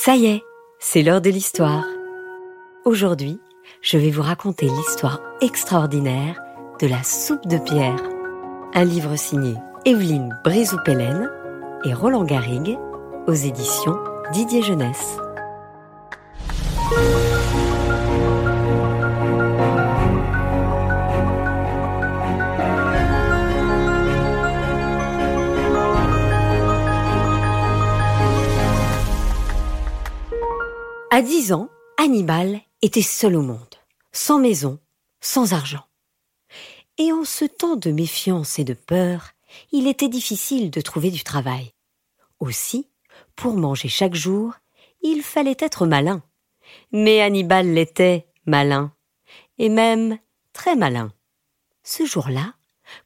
Ça 0.00 0.14
y 0.14 0.26
est, 0.26 0.44
c'est 0.78 1.02
l'heure 1.02 1.20
de 1.20 1.28
l'histoire. 1.28 1.84
Aujourd'hui, 2.84 3.40
je 3.82 3.98
vais 3.98 4.12
vous 4.12 4.22
raconter 4.22 4.66
l'histoire 4.66 5.20
extraordinaire 5.40 6.40
de 6.80 6.86
la 6.86 7.02
soupe 7.02 7.48
de 7.48 7.58
pierre. 7.58 8.00
Un 8.74 8.84
livre 8.84 9.16
signé 9.16 9.56
Evelyne 9.84 10.38
Brézou-Pellen 10.44 11.28
et 11.84 11.92
Roland 11.92 12.22
Garrigue 12.22 12.78
aux 13.26 13.34
éditions 13.34 13.98
Didier 14.32 14.62
Jeunesse. 14.62 15.16
À 31.18 31.22
dix 31.22 31.52
ans, 31.52 31.68
Hannibal 31.96 32.60
était 32.80 33.02
seul 33.02 33.34
au 33.34 33.42
monde, 33.42 33.74
sans 34.12 34.38
maison, 34.38 34.78
sans 35.20 35.52
argent. 35.52 35.82
Et 36.96 37.10
en 37.10 37.24
ce 37.24 37.44
temps 37.44 37.74
de 37.74 37.90
méfiance 37.90 38.60
et 38.60 38.64
de 38.64 38.74
peur, 38.74 39.32
il 39.72 39.88
était 39.88 40.08
difficile 40.08 40.70
de 40.70 40.80
trouver 40.80 41.10
du 41.10 41.24
travail. 41.24 41.72
Aussi, 42.38 42.88
pour 43.34 43.54
manger 43.54 43.88
chaque 43.88 44.14
jour, 44.14 44.54
il 45.02 45.22
fallait 45.24 45.56
être 45.58 45.86
malin. 45.86 46.22
Mais 46.92 47.20
Hannibal 47.20 47.66
l'était 47.66 48.28
malin, 48.46 48.92
et 49.58 49.70
même 49.70 50.20
très 50.52 50.76
malin. 50.76 51.12
Ce 51.82 52.06
jour-là, 52.06 52.54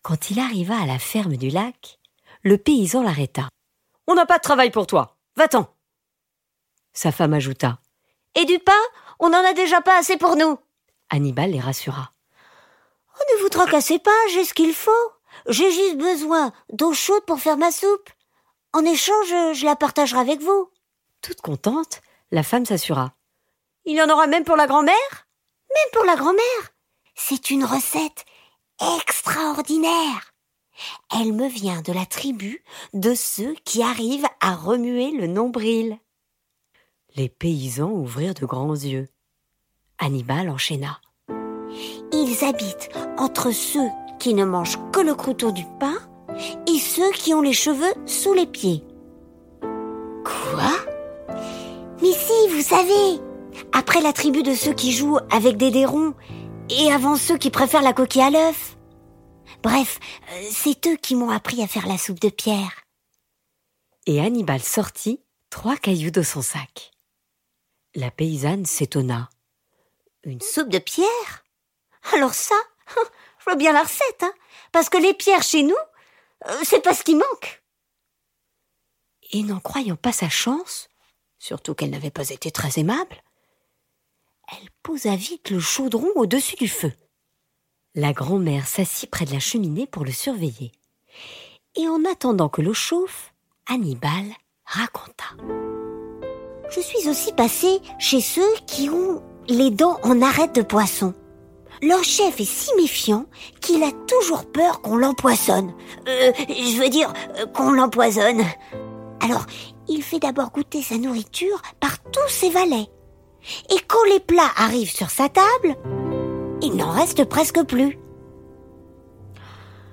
quand 0.03 0.29
il 0.29 0.39
arriva 0.39 0.79
à 0.79 0.84
la 0.84 0.98
ferme 0.98 1.39
du 1.39 1.48
lac, 1.48 1.98
le 2.42 2.59
paysan 2.59 3.03
l'arrêta. 3.03 3.48
On 4.06 4.15
n'a 4.15 4.27
pas 4.27 4.37
de 4.37 4.42
travail 4.42 4.70
pour 4.70 4.87
toi. 4.87 5.17
Va-t'en. 5.37 5.75
Sa 6.92 7.11
femme 7.11 7.33
ajouta. 7.33 7.79
Et 8.35 8.45
du 8.45 8.59
pain, 8.59 8.73
on 9.19 9.31
n'en 9.31 9.45
a 9.45 9.53
déjà 9.53 9.81
pas 9.81 9.98
assez 9.98 10.17
pour 10.17 10.37
nous. 10.37 10.59
Hannibal 11.11 11.51
les 11.51 11.61
rassura. 11.61 12.12
Oh, 13.19 13.23
ne 13.34 13.43
vous 13.43 13.48
tracassez 13.48 13.98
pas, 13.98 14.11
j'ai 14.33 14.45
ce 14.45 14.55
qu'il 14.55 14.75
faut. 14.75 15.12
J'ai 15.48 15.70
juste 15.70 15.98
besoin 15.98 16.53
d'eau 16.73 16.93
chaude 16.93 17.25
pour 17.27 17.41
faire 17.41 17.56
ma 17.59 17.71
soupe. 17.71 18.11
En 18.73 18.84
échange, 18.84 19.29
je 19.29 19.65
la 19.65 19.77
partagerai 19.77 20.21
avec 20.21 20.41
vous. 20.41 20.71
Toute 21.21 21.41
contente, 21.41 22.01
la 22.31 22.43
femme 22.43 22.65
s'assura. 22.65 23.12
Il 23.84 23.97
y 23.97 24.03
en 24.03 24.09
aura 24.09 24.27
même 24.27 24.45
pour 24.45 24.56
la 24.56 24.67
grand-mère? 24.67 25.27
Même 25.69 25.93
pour 25.93 26.05
la 26.05 26.17
grand-mère? 26.17 26.73
C'est 27.15 27.51
une 27.51 27.65
recette 27.65 28.25
extraordinaire. 28.97 30.33
Elle 31.15 31.33
me 31.33 31.49
vient 31.49 31.83
de 31.83 31.93
la 31.93 32.06
tribu 32.06 32.65
de 32.95 33.15
ceux 33.15 33.55
qui 33.65 33.83
arrivent 33.83 34.28
à 34.41 34.55
remuer 34.55 35.11
le 35.11 35.27
nombril. 35.27 35.99
Les 37.15 37.29
paysans 37.29 37.91
ouvrirent 37.91 38.35
de 38.35 38.47
grands 38.47 38.75
yeux. 38.75 39.09
Hannibal 39.99 40.49
enchaîna. 40.49 41.01
Ils 42.13 42.45
habitent 42.45 42.91
entre 43.19 43.51
ceux 43.51 43.89
qui 44.19 44.35
ne 44.35 44.45
mangent 44.45 44.79
que 44.93 45.01
le 45.01 45.15
croûton 45.15 45.51
du 45.51 45.65
pain 45.79 45.99
et 46.67 46.79
ceux 46.79 47.11
qui 47.13 47.35
ont 47.35 47.43
les 47.43 47.53
cheveux 47.53 47.93
sous 48.07 48.33
les 48.33 48.47
pieds. 48.47 48.83
Quoi? 50.25 50.73
Mais 52.01 52.13
si, 52.13 52.49
vous 52.51 52.63
savez, 52.63 53.21
après 53.73 54.01
la 54.01 54.13
tribu 54.13 54.43
de 54.43 54.55
ceux 54.55 54.73
qui 54.73 54.93
jouent 54.93 55.19
avec 55.31 55.57
des 55.57 55.71
dérons 55.71 56.15
et 56.71 56.91
avant 56.91 57.17
ceux 57.17 57.37
qui 57.37 57.51
préfèrent 57.51 57.83
la 57.83 57.93
coquille 57.93 58.23
à 58.23 58.31
l'œuf. 58.31 58.77
Bref, 59.63 60.01
euh, 60.33 60.43
c'est 60.51 60.87
eux 60.87 60.97
qui 60.97 61.15
m'ont 61.15 61.31
appris 61.31 61.63
à 61.63 61.67
faire 61.67 61.87
la 61.87 61.99
soupe 61.99 62.21
de 62.21 62.31
pierre. 62.31 62.83
Et 64.07 64.21
Hannibal 64.21 64.61
sortit 64.61 65.21
trois 65.51 65.77
cailloux 65.77 66.11
de 66.11 66.23
son 66.23 66.43
sac. 66.43 66.92
La 67.95 68.11
paysanne 68.11 68.65
s'étonna. 68.65 69.29
Une 70.25 70.41
soupe 70.41 70.71
de 70.71 70.79
pierre? 70.79 71.45
Alors 72.15 72.34
ça, 72.34 72.55
je 73.39 73.45
vois 73.45 73.57
bien 73.57 73.72
la 73.72 73.83
recette, 73.83 74.22
hein, 74.22 74.33
parce 74.72 74.89
que 74.89 74.99
les 74.99 75.15
pierres 75.15 75.43
chez 75.43 75.62
nous, 75.62 75.77
euh, 76.47 76.61
c'est 76.62 76.83
pas 76.83 76.94
ce 76.94 77.05
qui 77.05 77.15
manque. 77.15 77.62
Et 79.33 79.43
n'en 79.43 79.61
croyant 79.61 79.97
pas 79.97 80.12
sa 80.12 80.28
chance, 80.28 80.89
surtout 81.39 81.75
qu'elle 81.75 81.91
n'avait 81.91 82.11
pas 82.11 82.31
été 82.31 82.50
très 82.50 82.78
aimable, 82.78 83.22
elle 84.50 84.71
posa 84.83 85.15
vite 85.16 85.50
le 85.50 85.61
chaudron 85.61 86.09
au-dessus 86.15 86.56
du 86.56 86.69
feu. 86.69 86.93
La 87.95 88.12
grand-mère 88.12 88.66
s'assit 88.66 89.11
près 89.11 89.27
de 89.27 89.33
la 89.33 89.41
cheminée 89.41 89.87
pour 89.87 90.05
le 90.05 90.12
surveiller. 90.12 90.72
Et 91.77 91.89
en 91.89 92.05
attendant 92.05 92.49
que 92.49 92.62
l'eau 92.62 92.75
chauffe, 92.75 93.34
Hannibal 93.66 94.25
raconta. 94.65 95.37
Je 96.75 96.81
suis 96.81 97.09
aussi 97.09 97.33
passée 97.33 97.81
chez 97.99 98.21
ceux 98.21 98.55
qui 98.66 98.88
ont 98.88 99.22
les 99.49 99.71
dents 99.71 99.99
en 100.03 100.22
arête 100.22 100.55
de 100.55 100.62
poisson. 100.62 101.12
Leur 101.83 102.03
chef 102.03 102.41
est 102.41 102.44
si 102.44 102.71
méfiant 102.77 103.27
qu'il 103.60 103.83
a 103.83 103.91
toujours 104.06 104.50
peur 104.50 104.81
qu'on 104.81 104.97
l'empoisonne. 104.97 105.75
Euh, 106.09 106.33
je 106.49 106.81
veux 106.81 106.88
dire 106.88 107.12
euh, 107.38 107.47
qu'on 107.47 107.72
l'empoisonne. 107.72 108.43
Alors, 109.21 109.44
il 109.88 110.03
fait 110.03 110.21
d'abord 110.21 110.50
goûter 110.50 110.81
sa 110.81 110.97
nourriture 110.97 111.60
par 111.81 111.99
tous 112.05 112.28
ses 112.28 112.50
valets. 112.50 112.89
Et 113.71 113.78
quand 113.87 114.04
les 114.10 114.21
plats 114.21 114.53
arrivent 114.56 114.94
sur 114.94 115.10
sa 115.10 115.28
table, 115.28 115.77
il 116.62 116.77
n'en 116.77 116.91
reste 116.91 117.25
presque 117.25 117.62
plus. 117.65 117.99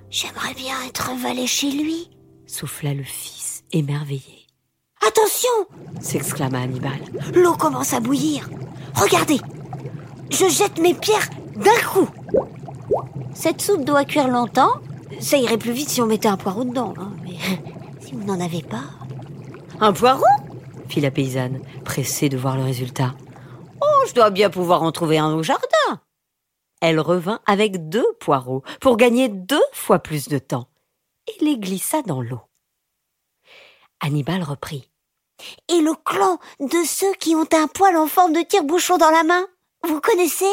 J'aimerais 0.10 0.54
bien 0.54 0.76
être 0.88 1.12
valet 1.16 1.48
chez 1.48 1.72
lui, 1.72 2.10
souffla 2.48 2.94
le 2.94 3.04
fils, 3.04 3.64
émerveillé. 3.74 4.39
Attention 5.08 5.50
s'exclama 6.02 6.60
Hannibal. 6.60 7.00
L'eau 7.34 7.54
commence 7.54 7.94
à 7.94 8.00
bouillir. 8.00 8.50
Regardez 8.96 9.40
Je 10.30 10.48
jette 10.50 10.80
mes 10.80 10.94
pierres 10.94 11.30
d'un 11.56 11.90
coup 11.92 12.10
Cette 13.34 13.62
soupe 13.62 13.86
doit 13.86 14.06
cuire 14.06 14.28
longtemps. 14.28 14.74
Ça 15.20 15.38
irait 15.38 15.58
plus 15.58 15.72
vite 15.72 15.90
si 15.90 16.02
on 16.02 16.06
mettait 16.06 16.28
un 16.28 16.38
poireau 16.38 16.64
dedans. 16.64 16.94
Hein, 16.98 17.12
mais 17.24 17.38
si 18.00 18.14
vous 18.14 18.24
n'en 18.24 18.40
avez 18.40 18.62
pas. 18.62 18.84
Un 19.80 19.94
poireau? 19.94 20.26
fit 20.88 21.02
la 21.02 21.12
paysanne, 21.12 21.62
pressée 21.86 22.30
de 22.30 22.38
voir 22.38 22.58
le 22.58 22.64
résultat. 22.64 23.14
Oh, 23.82 24.06
je 24.08 24.14
dois 24.14 24.32
bien 24.32 24.50
pouvoir 24.50 24.84
en 24.84 24.92
trouver 24.92 25.18
un 25.20 25.34
au 25.34 25.44
jardin. 25.44 26.02
Elle 26.82 27.00
revint 27.00 27.40
avec 27.46 27.90
deux 27.90 28.08
poireaux 28.20 28.64
pour 28.82 28.98
gagner 28.98 29.30
deux 29.30 29.62
fois 29.74 30.00
plus 30.00 30.30
de 30.30 30.40
temps 30.40 30.68
et 31.28 31.44
les 31.44 31.58
glissa 31.58 32.02
dans 32.02 32.22
l'eau. 32.22 32.42
Hannibal 34.02 34.44
reprit. 34.44 34.90
Et 35.70 35.80
le 35.82 35.94
clan 36.04 36.38
de 36.60 36.84
ceux 36.86 37.14
qui 37.14 37.36
ont 37.36 37.48
un 37.54 37.68
poil 37.68 37.96
en 37.96 38.08
forme 38.08 38.34
de 38.34 38.42
tire-bouchon 38.42 38.98
dans 38.98 39.12
la 39.12 39.24
main 39.24 39.46
Vous 39.88 40.02
connaissez? 40.02 40.52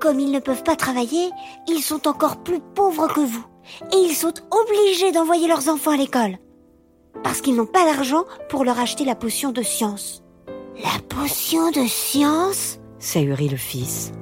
Comme 0.00 0.20
ils 0.20 0.30
ne 0.30 0.38
peuvent 0.38 0.62
pas 0.62 0.76
travailler, 0.76 1.30
ils 1.66 1.82
sont 1.82 2.06
encore 2.06 2.42
plus 2.42 2.60
pauvres 2.60 3.08
que 3.08 3.20
vous. 3.20 3.44
Et 3.92 3.96
ils 3.96 4.14
sont 4.14 4.34
obligés 4.50 5.12
d'envoyer 5.12 5.48
leurs 5.48 5.68
enfants 5.68 5.90
à 5.90 5.96
l'école. 5.96 6.38
Parce 7.24 7.40
qu'ils 7.40 7.56
n'ont 7.56 7.66
pas 7.66 7.84
l'argent 7.84 8.24
pour 8.48 8.64
leur 8.64 8.78
acheter 8.78 9.04
la 9.04 9.16
potion 9.16 9.50
de 9.50 9.62
science. 9.62 10.22
La 10.76 10.98
potion 11.08 11.70
de 11.70 11.86
science? 11.86 12.78
s'ahurit 13.00 13.48
le 13.48 13.56
fils. 13.56 14.12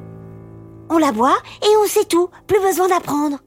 On 0.88 0.98
la 0.98 1.12
boit 1.12 1.36
et 1.62 1.76
on 1.82 1.86
sait 1.86 2.04
tout, 2.04 2.30
plus 2.46 2.60
besoin 2.60 2.88
d'apprendre. 2.88 3.38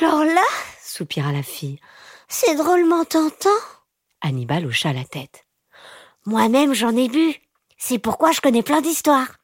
Alors 0.00 0.24
là, 0.24 0.42
soupira 0.82 1.32
la 1.32 1.42
fille, 1.42 1.80
c'est 2.28 2.54
drôlement 2.54 3.04
tentant. 3.04 3.48
Hannibal 4.20 4.66
hocha 4.66 4.92
la 4.92 5.04
tête. 5.04 5.46
Moi-même 6.26 6.74
j'en 6.74 6.96
ai 6.96 7.08
bu. 7.08 7.34
C'est 7.78 7.98
pourquoi 7.98 8.32
je 8.32 8.40
connais 8.40 8.62
plein 8.62 8.80
d'histoires. 8.80 9.36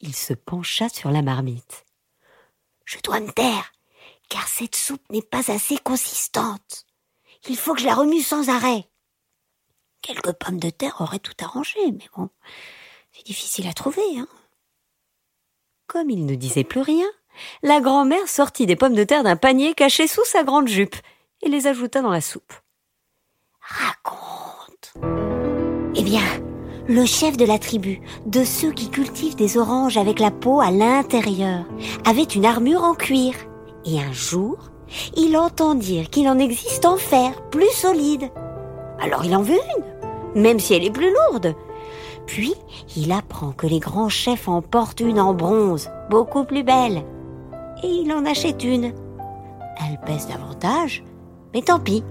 Il 0.00 0.14
se 0.14 0.32
pencha 0.32 0.88
sur 0.88 1.10
la 1.10 1.22
marmite. 1.22 1.84
Je 2.84 2.98
dois 3.04 3.20
me 3.20 3.30
taire, 3.30 3.72
car 4.28 4.48
cette 4.48 4.76
soupe 4.76 5.08
n'est 5.10 5.22
pas 5.22 5.50
assez 5.50 5.78
consistante. 5.78 6.86
Il 7.48 7.56
faut 7.56 7.74
que 7.74 7.80
je 7.80 7.86
la 7.86 7.94
remue 7.94 8.22
sans 8.22 8.48
arrêt. 8.48 8.88
Quelques 10.00 10.32
pommes 10.32 10.58
de 10.58 10.70
terre 10.70 11.00
auraient 11.00 11.18
tout 11.18 11.34
arrangé, 11.40 11.78
mais 11.92 12.08
bon, 12.16 12.30
c'est 13.12 13.24
difficile 13.24 13.68
à 13.68 13.72
trouver, 13.72 14.18
hein. 14.18 14.28
Comme 15.86 16.10
il 16.10 16.26
ne 16.26 16.34
disait 16.34 16.64
plus 16.64 16.80
rien, 16.80 17.06
la 17.62 17.80
grand-mère 17.80 18.28
sortit 18.28 18.66
des 18.66 18.76
pommes 18.76 18.94
de 18.94 19.04
terre 19.04 19.24
d'un 19.24 19.36
panier 19.36 19.74
caché 19.74 20.06
sous 20.06 20.24
sa 20.24 20.42
grande 20.42 20.68
jupe 20.68 20.96
et 21.42 21.48
les 21.48 21.66
ajouta 21.66 22.02
dans 22.02 22.10
la 22.10 22.20
soupe. 22.20 22.52
Raconte. 23.60 24.94
Eh 25.94 26.02
bien, 26.02 26.22
le 26.88 27.04
chef 27.04 27.36
de 27.36 27.44
la 27.44 27.58
tribu, 27.58 28.00
de 28.26 28.44
ceux 28.44 28.72
qui 28.72 28.90
cultivent 28.90 29.36
des 29.36 29.56
oranges 29.56 29.96
avec 29.96 30.18
la 30.18 30.30
peau 30.30 30.60
à 30.60 30.70
l'intérieur, 30.70 31.64
avait 32.04 32.22
une 32.22 32.46
armure 32.46 32.82
en 32.82 32.94
cuir. 32.94 33.34
Et 33.84 34.00
un 34.00 34.12
jour, 34.12 34.70
il 35.16 35.36
entend 35.36 35.74
dire 35.74 36.10
qu'il 36.10 36.28
en 36.28 36.38
existe 36.38 36.86
en 36.86 36.96
fer, 36.96 37.42
plus 37.50 37.70
solide. 37.70 38.30
Alors 39.00 39.24
il 39.24 39.34
en 39.34 39.42
veut 39.42 39.54
une, 39.54 40.40
même 40.42 40.58
si 40.58 40.74
elle 40.74 40.84
est 40.84 40.90
plus 40.90 41.12
lourde. 41.12 41.54
Puis, 42.26 42.54
il 42.96 43.12
apprend 43.12 43.52
que 43.52 43.66
les 43.66 43.80
grands 43.80 44.08
chefs 44.08 44.48
en 44.48 44.62
portent 44.62 45.00
une 45.00 45.20
en 45.20 45.34
bronze, 45.34 45.90
beaucoup 46.08 46.44
plus 46.44 46.62
belle. 46.62 47.04
Et 47.82 47.88
il 47.88 48.12
en 48.12 48.24
achète 48.24 48.62
une. 48.62 48.92
Elle 49.80 49.98
pèse 50.06 50.28
davantage, 50.28 51.02
mais 51.52 51.62
tant 51.62 51.80
pis. 51.80 52.02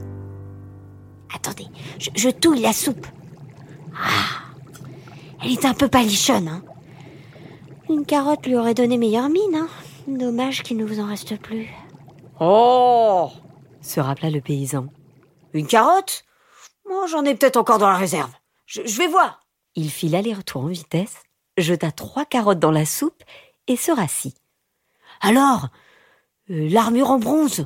Attendez, 1.34 1.68
je, 2.00 2.10
je 2.16 2.30
touille 2.30 2.62
la 2.62 2.74
soupe. 2.74 3.08
Ah, 3.96 4.54
elle 5.44 5.52
est 5.52 5.66
un 5.66 5.74
peu 5.74 5.88
palichonne, 5.88 6.48
hein. 6.48 6.64
Une 7.90 8.06
carotte 8.06 8.46
lui 8.46 8.56
aurait 8.56 8.74
donné 8.74 8.98
meilleure 8.98 9.30
mine, 9.30 9.56
hein. 9.56 9.68
Dommage 10.08 10.64
qu'il 10.64 10.78
ne 10.78 10.86
vous 10.86 11.00
en 11.00 11.06
reste 11.06 11.38
plus. 11.38 11.70
Oh 12.40 13.32
se 13.82 14.00
rappela 14.00 14.30
le 14.30 14.42
paysan. 14.42 14.88
Une 15.54 15.68
carotte? 15.68 16.24
Moi, 16.88 17.08
j'en 17.08 17.26
ai 17.26 17.36
peut-être 17.36 17.58
encore 17.58 17.80
dans 17.80 17.90
la 17.90 17.98
réserve. 17.98 18.32
Je, 18.66 18.82
je 18.86 18.98
vais 18.98 19.08
voir. 19.08 19.46
Il 19.76 19.90
fit 19.90 20.10
l'aller-retour 20.10 20.64
en 20.64 20.68
vitesse, 20.68 21.16
jeta 21.58 21.92
trois 21.92 22.26
carottes 22.26 22.60
dans 22.60 22.72
la 22.72 22.86
soupe 22.86 23.24
et 23.68 23.76
se 23.76 23.92
rassit. 23.92 24.38
Alors, 25.20 25.70
euh, 26.50 26.70
l'armure 26.70 27.12
en 27.12 27.20
bronze 27.20 27.66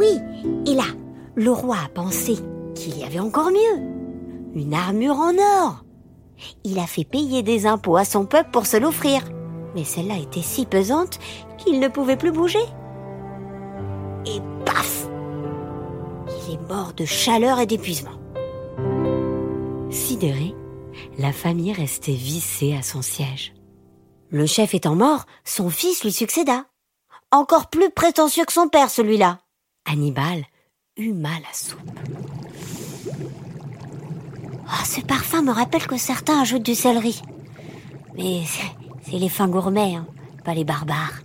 Oui, 0.00 0.18
et 0.66 0.74
là, 0.74 0.86
le 1.34 1.52
roi 1.52 1.76
a 1.84 1.88
pensé 1.90 2.36
qu'il 2.74 2.98
y 2.98 3.04
avait 3.04 3.20
encore 3.20 3.50
mieux. 3.50 4.54
Une 4.54 4.72
armure 4.72 5.16
en 5.16 5.34
or. 5.36 5.84
Il 6.64 6.78
a 6.78 6.86
fait 6.86 7.04
payer 7.04 7.42
des 7.42 7.66
impôts 7.66 7.98
à 7.98 8.06
son 8.06 8.24
peuple 8.24 8.48
pour 8.50 8.64
se 8.64 8.78
l'offrir. 8.78 9.20
Mais 9.74 9.84
celle-là 9.84 10.16
était 10.16 10.40
si 10.40 10.64
pesante 10.64 11.18
qu'il 11.58 11.80
ne 11.80 11.88
pouvait 11.88 12.16
plus 12.16 12.32
bouger. 12.32 12.64
Et 14.24 14.40
paf 14.64 15.06
Il 16.26 16.54
est 16.54 16.68
mort 16.68 16.94
de 16.94 17.04
chaleur 17.04 17.60
et 17.60 17.66
d'épuisement. 17.66 18.18
Sidéré, 19.90 20.54
la 21.18 21.32
famille 21.32 21.74
restait 21.74 22.12
vissée 22.12 22.74
à 22.74 22.80
son 22.80 23.02
siège. 23.02 23.52
Le 24.30 24.46
chef 24.46 24.72
étant 24.72 24.94
mort, 24.94 25.26
son 25.44 25.68
fils 25.68 26.04
lui 26.04 26.12
succéda. 26.12 26.64
Encore 27.32 27.68
plus 27.68 27.90
prétentieux 27.90 28.46
que 28.46 28.52
son 28.54 28.68
père, 28.68 28.88
celui-là. 28.88 29.40
Hannibal 29.84 30.44
huma 30.96 31.40
la 31.40 31.52
soupe. 31.52 32.00
Oh, 34.66 34.84
ce 34.84 35.00
parfum 35.00 35.42
me 35.42 35.52
rappelle 35.52 35.86
que 35.86 35.96
certains 35.96 36.40
ajoutent 36.40 36.62
du 36.62 36.74
céleri. 36.74 37.20
Mais 38.16 38.42
c'est 39.02 39.18
les 39.18 39.28
fins 39.28 39.48
gourmets, 39.48 39.96
hein, 39.96 40.06
pas 40.44 40.54
les 40.54 40.64
barbares. 40.64 41.20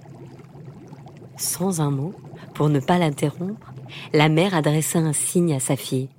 Sans 1.38 1.81
un 1.81 1.92
mot, 1.92 2.13
pour 2.54 2.69
ne 2.69 2.80
pas 2.80 2.98
l'interrompre, 2.98 3.74
la 4.13 4.30
mère 4.30 4.56
adressa 4.56 5.00
un 5.00 5.13
signe 5.13 5.54
à 5.54 5.60
sa 5.60 5.75
fille, 5.75 6.10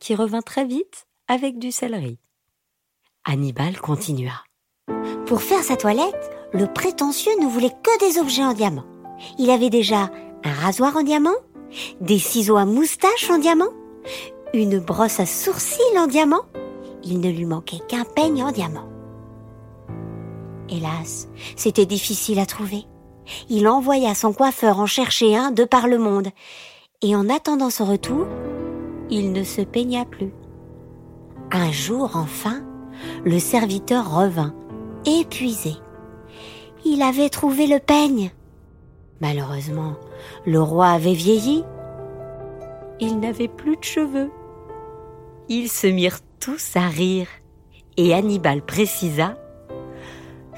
qui 0.00 0.14
revint 0.14 0.42
très 0.42 0.64
vite 0.64 1.06
avec 1.28 1.58
du 1.58 1.70
céleri. 1.70 2.18
Hannibal 3.24 3.80
continua. 3.80 4.44
Pour 5.26 5.42
faire 5.42 5.62
sa 5.62 5.76
toilette, 5.76 6.30
le 6.52 6.66
prétentieux 6.66 7.32
ne 7.40 7.46
voulait 7.46 7.74
que 7.82 7.98
des 8.00 8.18
objets 8.18 8.44
en 8.44 8.52
diamant. 8.52 8.84
Il 9.38 9.50
avait 9.50 9.70
déjà 9.70 10.10
un 10.42 10.52
rasoir 10.52 10.96
en 10.96 11.02
diamant, 11.02 11.36
des 12.00 12.18
ciseaux 12.18 12.56
à 12.56 12.64
moustache 12.64 13.30
en 13.30 13.38
diamant, 13.38 13.70
une 14.54 14.78
brosse 14.78 15.20
à 15.20 15.26
sourcils 15.26 15.98
en 15.98 16.06
diamant. 16.06 16.42
Il 17.04 17.20
ne 17.20 17.30
lui 17.30 17.46
manquait 17.46 17.80
qu'un 17.88 18.04
peigne 18.04 18.42
en 18.42 18.52
diamant. 18.52 18.88
Hélas, 20.68 21.28
c'était 21.56 21.86
difficile 21.86 22.38
à 22.38 22.46
trouver. 22.46 22.84
Il 23.48 23.68
envoya 23.68 24.14
son 24.14 24.32
coiffeur 24.32 24.78
en 24.78 24.86
chercher 24.86 25.36
un 25.36 25.50
de 25.50 25.64
par 25.64 25.88
le 25.88 25.98
monde, 25.98 26.28
et 27.02 27.16
en 27.16 27.28
attendant 27.28 27.70
son 27.70 27.84
retour, 27.84 28.26
il 29.10 29.32
ne 29.32 29.42
se 29.42 29.62
peigna 29.62 30.04
plus. 30.04 30.32
Un 31.50 31.72
jour 31.72 32.12
enfin, 32.14 32.62
le 33.24 33.38
serviteur 33.38 34.14
revint, 34.14 34.54
épuisé. 35.04 35.74
Il 36.84 37.02
avait 37.02 37.28
trouvé 37.28 37.66
le 37.66 37.78
peigne. 37.78 38.30
Malheureusement, 39.20 39.94
le 40.46 40.60
roi 40.60 40.88
avait 40.88 41.14
vieilli. 41.14 41.64
Il 43.00 43.20
n'avait 43.20 43.48
plus 43.48 43.76
de 43.76 43.84
cheveux. 43.84 44.30
Ils 45.48 45.68
se 45.68 45.86
mirent 45.86 46.20
tous 46.38 46.76
à 46.76 46.88
rire, 46.88 47.26
et 47.96 48.14
Hannibal 48.14 48.62
précisa 48.62 49.36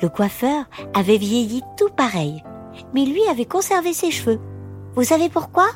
Le 0.00 0.08
coiffeur 0.08 0.64
avait 0.94 1.16
vieilli 1.16 1.62
tout 1.76 1.88
pareil, 1.88 2.42
mais 2.94 3.04
lui 3.04 3.22
avait 3.28 3.46
conservé 3.46 3.92
ses 3.92 4.10
cheveux. 4.10 4.40
Vous 4.94 5.04
savez 5.04 5.28
pourquoi? 5.28 5.66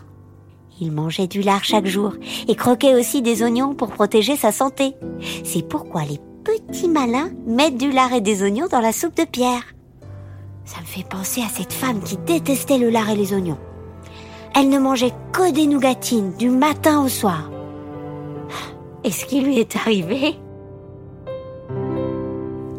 Il 0.81 0.93
mangeait 0.93 1.27
du 1.27 1.41
lard 1.41 1.65
chaque 1.65 1.87
jour 1.87 2.13
et 2.47 2.55
croquait 2.55 2.95
aussi 2.95 3.23
des 3.23 3.43
oignons 3.43 3.75
pour 3.75 3.89
protéger 3.89 4.37
sa 4.37 4.53
santé. 4.53 4.95
C'est 5.43 5.67
pourquoi 5.67 6.03
les 6.05 6.21
petits 6.45 6.89
malins 6.89 7.31
mettent 7.47 7.79
du 7.79 7.91
lard 7.91 8.13
et 8.13 8.21
des 8.21 8.43
oignons 8.43 8.69
dans 8.69 8.81
la 8.81 8.93
soupe 8.93 9.17
de 9.17 9.25
pierre. 9.25 9.76
Ça 10.67 10.81
me 10.81 10.87
fait 10.87 11.09
penser 11.09 11.43
à 11.43 11.49
cette 11.49 11.73
femme 11.73 12.03
qui 12.03 12.17
détestait 12.19 12.77
le 12.77 12.91
lard 12.91 13.09
et 13.09 13.17
les 13.17 13.33
oignons. 13.33 13.59
Elle 14.55 14.69
ne 14.69 14.79
mangeait 14.79 15.15
que 15.33 15.53
des 15.53 15.67
nougatines 15.67 16.37
du 16.37 16.51
matin 16.51 17.03
au 17.03 17.09
soir. 17.09 17.51
Et 19.05 19.13
ce 19.13 19.25
qui 19.25 19.41
lui 19.41 19.59
est 19.59 19.77
arrivé? 19.77 20.35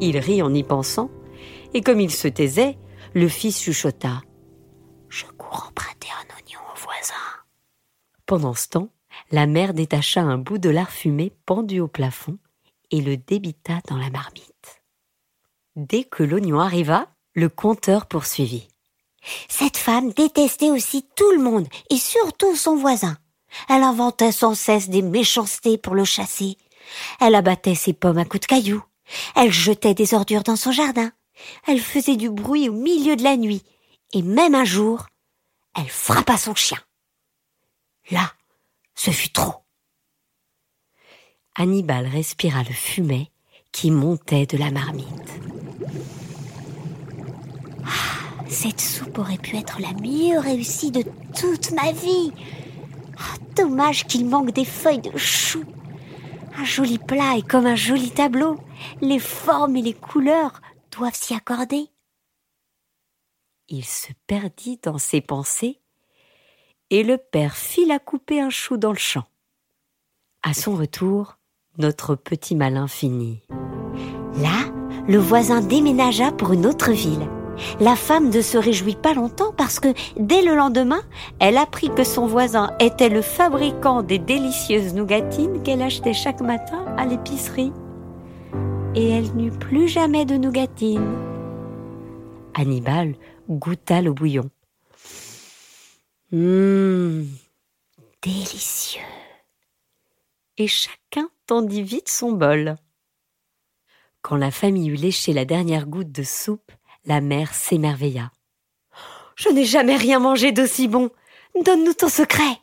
Il 0.02 0.18
rit 0.18 0.42
en 0.42 0.54
y 0.54 0.64
pensant, 0.64 1.10
et 1.74 1.82
comme 1.82 2.02
il 2.02 2.12
se 2.12 2.28
taisait, 2.28 2.78
le 3.14 3.30
fils 3.30 3.62
chuchota. 3.62 4.22
Je 5.08 5.26
cours 5.38 5.68
emprunter 5.70 6.10
un 6.12 6.36
oignon 6.36 6.60
au 6.74 6.78
voisin. 6.78 7.14
Pendant 8.26 8.54
ce 8.54 8.68
temps, 8.68 8.90
la 9.32 9.48
mère 9.48 9.74
détacha 9.74 10.22
un 10.22 10.38
bout 10.38 10.58
de 10.58 10.70
lard 10.70 10.92
fumé 10.92 11.32
pendu 11.46 11.80
au 11.80 11.88
plafond 11.88 12.38
et 12.92 13.02
le 13.02 13.16
débita 13.16 13.80
dans 13.88 13.98
la 13.98 14.10
marmite. 14.10 14.84
Dès 15.76 16.04
que 16.04 16.24
l'oignon 16.24 16.60
arriva, 16.60 17.08
le 17.38 17.50
conteur 17.50 18.08
poursuivit. 18.08 18.68
Cette 19.48 19.78
femme 19.78 20.12
détestait 20.12 20.72
aussi 20.72 21.06
tout 21.16 21.32
le 21.32 21.42
monde, 21.42 21.68
et 21.92 21.98
surtout 21.98 22.56
son 22.56 22.76
voisin. 22.76 23.16
Elle 23.70 23.84
inventait 23.84 24.32
sans 24.32 24.56
cesse 24.56 24.90
des 24.90 25.04
méchancetés 25.04 25.78
pour 25.78 25.94
le 25.94 26.04
chasser. 26.04 26.58
Elle 27.22 27.36
abattait 27.36 27.76
ses 27.76 27.94
pommes 27.94 28.18
à 28.18 28.26
coups 28.26 28.42
de 28.42 28.48
cailloux. 28.48 28.84
Elle 29.36 29.52
jetait 29.52 29.94
des 29.94 30.16
ordures 30.16 30.44
dans 30.44 30.56
son 30.56 30.72
jardin. 30.72 31.12
Elle 31.68 31.80
faisait 31.80 32.16
du 32.16 32.30
bruit 32.32 32.70
au 32.70 32.74
milieu 32.74 33.16
de 33.16 33.24
la 33.24 33.38
nuit. 33.38 33.64
Et 34.14 34.24
même 34.24 34.56
un 34.56 34.66
jour, 34.66 35.06
elle 35.76 35.90
frappa 35.90 36.38
son 36.38 36.56
chien. 36.56 36.80
Là, 38.10 38.34
ce 38.96 39.12
fut 39.12 39.30
trop. 39.30 39.54
Hannibal 41.56 42.08
respira 42.08 42.64
le 42.64 42.74
fumet 42.74 43.32
qui 43.72 43.92
montait 43.92 44.48
de 44.48 44.58
la 44.58 44.72
marmite. 44.72 45.08
Ah, 47.86 48.37
cette 48.50 48.82
soupe 48.82 49.18
aurait 49.18 49.38
pu 49.38 49.58
être 49.58 49.82
la 49.82 49.94
mieux 49.94 50.40
réussie 50.40 50.92
de 50.92 51.04
toute 51.36 51.72
ma 51.72 51.92
vie. 51.92 52.32
Oh, 53.18 53.38
dommage 53.56 54.06
qu'il 54.08 54.28
manque 54.28 54.52
des 54.52 54.66
feuilles 54.66 55.02
de 55.02 55.18
chou. 55.18 55.64
Un 56.58 56.64
joli 56.64 56.98
plat 56.98 57.38
est 57.38 57.48
comme 57.48 57.66
un 57.66 57.76
joli 57.76 58.12
tableau. 58.12 58.58
Les 59.02 59.20
formes 59.20 59.76
et 59.76 59.82
les 59.82 59.94
couleurs 59.94 60.62
doivent 60.92 61.16
s'y 61.16 61.34
accorder. 61.34 61.90
Il 63.70 63.86
se 63.86 64.08
perdit 64.28 64.80
dans 64.82 64.98
ses 64.98 65.22
pensées 65.22 65.82
et 66.90 67.04
le 67.04 67.18
père 67.18 67.56
fila 67.56 68.00
couper 68.00 68.40
un 68.40 68.50
chou 68.50 68.78
dans 68.78 68.94
le 68.94 68.98
champ. 68.98 69.26
À 70.42 70.54
son 70.54 70.76
retour, 70.76 71.38
notre 71.78 72.16
petit 72.16 72.56
malin 72.56 72.88
finit. 72.88 73.42
Là, 74.38 74.72
le 75.08 75.18
voisin 75.18 75.62
déménagea 75.62 76.32
pour 76.32 76.54
une 76.54 76.66
autre 76.66 76.92
ville. 76.92 77.28
La 77.80 77.96
femme 77.96 78.30
ne 78.30 78.42
se 78.42 78.58
réjouit 78.58 78.96
pas 78.96 79.14
longtemps 79.14 79.54
parce 79.56 79.80
que 79.80 79.94
dès 80.18 80.42
le 80.42 80.56
lendemain, 80.56 81.02
elle 81.40 81.58
apprit 81.58 81.90
que 81.90 82.04
son 82.04 82.28
voisin 82.28 82.72
était 82.80 83.10
le 83.10 83.22
fabricant 83.22 84.04
des 84.04 84.20
délicieuses 84.20 84.94
nougatines 84.94 85.62
qu'elle 85.64 85.82
achetait 85.82 86.14
chaque 86.14 86.42
matin 86.42 86.86
à 86.98 87.06
l'épicerie. 87.06 87.72
Et 88.96 89.10
elle 89.10 89.36
n'eut 89.36 89.52
plus 89.52 89.88
jamais 89.88 90.26
de 90.26 90.38
nougatines. 90.38 91.16
Hannibal 92.56 93.16
goûta 93.50 94.02
le 94.02 94.12
bouillon. 94.12 94.50
Hum, 96.34 97.28
délicieux. 98.22 99.02
Et 100.58 100.68
chacun 100.68 101.30
tendit 101.46 101.84
vite 101.84 102.10
son 102.10 102.32
bol. 102.32 102.76
Quand 104.22 104.36
la 104.36 104.52
famille 104.52 104.90
eut 104.90 104.96
léché 104.96 105.32
la 105.32 105.46
dernière 105.46 105.86
goutte 105.86 106.12
de 106.12 106.24
soupe, 106.24 106.72
la 107.08 107.22
mère 107.22 107.56
s'émerveilla. 107.56 108.32
Je 109.36 109.50
n'ai 109.50 109.66
jamais 109.66 109.96
rien 109.96 110.20
mangé 110.20 110.52
d'aussi 110.52 110.88
bon. 110.88 111.10
Donne-nous 111.60 111.94
ton 111.94 112.10
secret. 112.10 112.60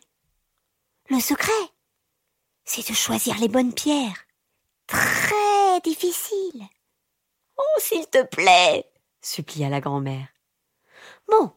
Le 1.10 1.18
secret, 1.18 1.52
c'est 2.64 2.88
de 2.88 2.94
choisir 2.94 3.38
les 3.38 3.48
bonnes 3.48 3.72
pierres. 3.72 4.26
Très 4.86 5.80
difficile. 5.82 6.62
Oh, 7.56 7.80
s'il 7.80 8.06
te 8.06 8.22
plaît, 8.22 8.84
supplia 9.22 9.68
la 9.68 9.80
grand-mère. 9.80 10.28
Bon, 11.28 11.52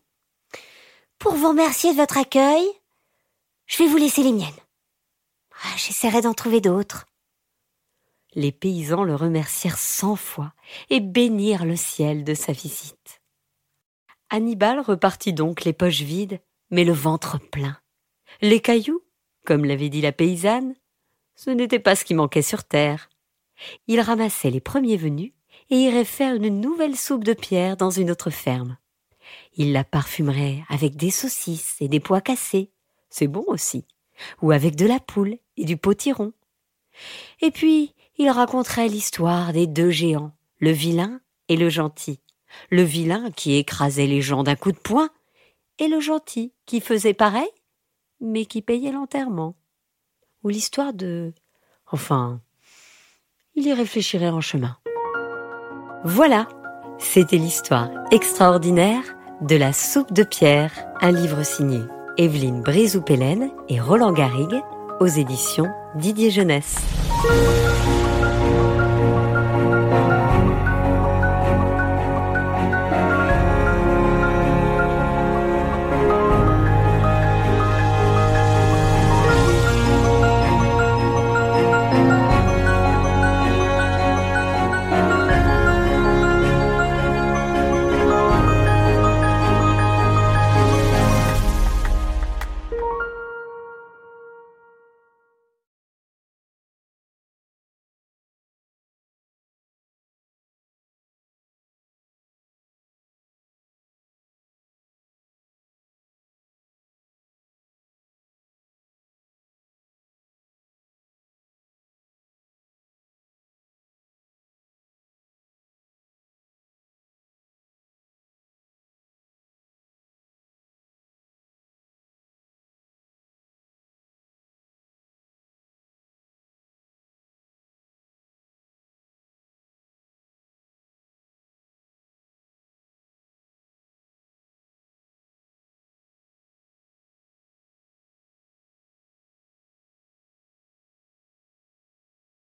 pour 1.20 1.34
vous 1.34 1.50
remercier 1.50 1.92
de 1.92 1.98
votre 1.98 2.18
accueil, 2.18 2.66
je 3.66 3.84
vais 3.84 3.90
vous 3.90 3.98
laisser 3.98 4.24
les 4.24 4.32
miennes. 4.32 4.48
Ah, 5.64 5.76
j'essaierai 5.76 6.22
d'en 6.22 6.34
trouver 6.34 6.62
d'autres. 6.62 7.06
Les 8.38 8.52
paysans 8.52 9.04
le 9.04 9.16
remercièrent 9.16 9.80
cent 9.80 10.16
fois 10.16 10.54
et 10.92 11.00
bénirent 11.00 11.66
le 11.66 11.76
ciel 11.76 12.24
de 12.24 12.36
sa 12.36 12.52
visite. 12.52 13.20
Hannibal 14.30 14.80
repartit 14.80 15.34
donc 15.34 15.64
les 15.64 15.74
poches 15.74 16.04
vides, 16.04 16.40
mais 16.70 16.84
le 16.84 16.94
ventre 16.94 17.40
plein. 17.40 17.80
Les 18.42 18.60
cailloux, 18.60 19.02
comme 19.44 19.66
l'avait 19.66 19.90
dit 19.90 20.02
la 20.02 20.12
paysanne, 20.12 20.76
ce 21.36 21.50
n'était 21.50 21.80
pas 21.80 21.96
ce 21.96 22.06
qui 22.06 22.14
manquait 22.14 22.44
sur 22.44 22.64
terre. 22.64 23.10
Il 23.88 24.00
ramassait 24.02 24.52
les 24.52 24.62
premiers 24.62 24.98
venus 24.98 25.34
et 25.72 25.78
irait 25.78 26.06
faire 26.06 26.36
une 26.36 26.62
nouvelle 26.62 26.96
soupe 26.96 27.24
de 27.24 27.34
pierre 27.34 27.76
dans 27.76 27.90
une 27.90 28.12
autre 28.12 28.30
ferme. 28.30 28.78
Il 29.56 29.74
la 29.74 29.84
parfumerait 29.84 30.64
avec 30.70 30.96
des 30.96 31.10
saucisses 31.10 31.78
et 31.80 31.88
des 31.88 32.00
pois 32.00 32.22
cassés, 32.22 32.70
c'est 33.10 33.26
bon 33.26 33.46
aussi, 33.48 33.88
ou 34.44 34.52
avec 34.52 34.76
de 34.76 34.86
la 34.86 35.00
poule 35.00 35.40
et 35.56 35.66
du 35.66 35.76
potiron. 35.76 36.34
Et 37.42 37.50
puis, 37.50 37.96
il 38.18 38.30
raconterait 38.30 38.88
l'histoire 38.88 39.54
des 39.54 39.68
deux 39.68 39.92
géants, 39.92 40.32
le 40.60 40.72
vilain 40.72 41.20
et 41.50 41.56
le 41.56 41.70
gentil. 41.70 42.20
Le 42.72 42.82
vilain 42.82 43.30
qui 43.32 43.56
écrasait 43.56 44.08
les 44.08 44.22
gens 44.22 44.44
d'un 44.44 44.56
coup 44.56 44.72
de 44.72 44.78
poing, 44.78 45.10
et 45.80 45.88
le 45.88 46.00
gentil 46.00 46.54
qui 46.66 46.82
faisait 46.82 47.14
pareil, 47.14 47.50
mais 48.20 48.46
qui 48.46 48.62
payait 48.62 48.92
l'enterrement. 48.92 49.56
Ou 50.44 50.50
l'histoire 50.50 50.94
de... 50.94 51.34
Enfin, 51.92 52.42
il 53.56 53.68
y 53.68 53.74
réfléchirait 53.74 54.30
en 54.30 54.42
chemin. 54.42 54.78
Voilà, 56.04 56.48
c'était 56.98 57.38
l'histoire 57.38 57.90
extraordinaire 58.12 59.04
de 59.42 59.56
la 59.56 59.74
soupe 59.74 60.14
de 60.14 60.24
pierre, 60.24 60.72
un 61.02 61.12
livre 61.12 61.44
signé 61.44 61.82
Evelyne 62.18 62.62
Brézou-Pélène 62.62 63.52
et 63.70 63.80
Roland 63.80 64.14
Garrigue 64.14 64.62
aux 65.00 65.06
éditions 65.06 65.72
Didier 65.96 66.32
Jeunesse. 66.32 66.78